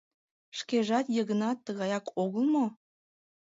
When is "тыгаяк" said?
1.65-2.05